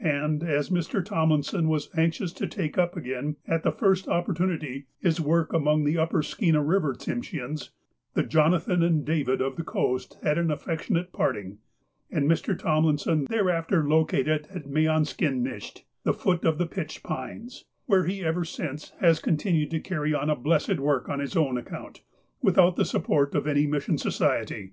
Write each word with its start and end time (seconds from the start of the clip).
And, 0.00 0.42
as 0.42 0.70
Mr. 0.70 1.04
Tomlinson 1.04 1.68
was 1.68 1.90
anxious 1.94 2.32
to 2.32 2.46
take 2.46 2.78
up 2.78 2.96
again, 2.96 3.36
at 3.46 3.64
the 3.64 3.70
first 3.70 4.08
opportunity, 4.08 4.86
his 4.98 5.20
work 5.20 5.52
among 5.52 5.84
the 5.84 5.98
upper 5.98 6.22
Skeena 6.22 6.62
River 6.62 6.94
Tsimsheans, 6.94 7.68
the 8.14 8.22
Jonathan 8.22 8.82
and 8.82 9.04
David 9.04 9.42
of 9.42 9.56
the 9.56 9.62
Coast 9.62 10.16
had 10.22 10.38
an 10.38 10.50
affectionate 10.50 11.12
parting, 11.12 11.58
and 12.10 12.24
Mr. 12.26 12.58
Tomlinson 12.58 13.26
thereafter 13.28 13.86
located 13.86 14.46
at 14.50 14.64
Meanskinisht 14.66 15.82
(the 16.02 16.14
foot 16.14 16.46
of 16.46 16.56
the 16.56 16.66
pitch 16.66 17.02
pines), 17.02 17.66
where 17.84 18.06
he 18.06 18.24
ever 18.24 18.46
since 18.46 18.92
has 19.00 19.20
continued 19.20 19.70
to 19.72 19.80
carry 19.80 20.14
on 20.14 20.30
a 20.30 20.34
blessed 20.34 20.78
work 20.80 21.10
on 21.10 21.18
his 21.20 21.36
own 21.36 21.58
account, 21.58 22.00
without 22.40 22.76
the 22.76 22.86
support 22.86 23.34
of 23.34 23.46
any 23.46 23.66
mission 23.66 23.98
society. 23.98 24.72